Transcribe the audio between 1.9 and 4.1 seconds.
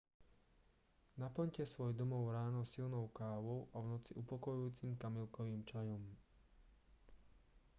domov ráno silnou kávou a v